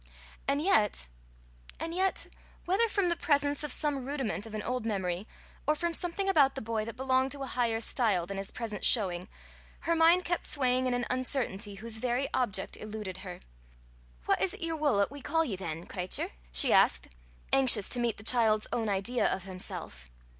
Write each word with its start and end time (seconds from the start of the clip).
And 0.47 0.63
yet 0.63 1.09
and 1.79 1.93
yet 1.93 2.25
whether 2.65 2.87
from 2.89 3.09
the 3.09 3.15
presence 3.15 3.63
of 3.63 3.71
some 3.71 4.03
rudiment 4.03 4.47
of 4.47 4.55
an 4.55 4.63
old 4.63 4.83
memory, 4.83 5.27
or 5.67 5.75
from 5.75 5.93
something 5.93 6.27
about 6.27 6.55
the 6.55 6.59
boy 6.61 6.85
that 6.85 6.95
belonged 6.95 7.33
to 7.33 7.41
a 7.41 7.45
higher 7.45 7.79
style 7.79 8.25
than 8.25 8.37
his 8.37 8.49
present 8.49 8.83
showing, 8.83 9.27
her 9.81 9.93
mind 9.93 10.25
kept 10.25 10.47
swaying 10.47 10.87
in 10.87 10.95
an 10.95 11.05
uncertainty 11.11 11.75
whose 11.75 11.99
very 11.99 12.27
object 12.33 12.77
eluded 12.77 13.17
her. 13.17 13.41
"What 14.25 14.41
is 14.41 14.53
't 14.53 14.65
yer 14.65 14.75
wull 14.75 15.01
'at 15.01 15.11
we 15.11 15.21
ca' 15.21 15.43
ye, 15.43 15.55
than, 15.55 15.85
cratur?" 15.85 16.31
she 16.51 16.73
asked, 16.73 17.09
anxious 17.53 17.87
to 17.89 17.99
meet 17.99 18.17
the 18.17 18.23
child's 18.23 18.65
own 18.73 18.89
idea 18.89 19.31
of 19.31 19.43
himself. 19.43 20.09